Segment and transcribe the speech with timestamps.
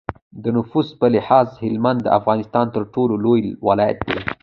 [0.43, 4.17] د نفوس په لحاظ هلمند د افغانستان تر ټولو لوی ولایت دی.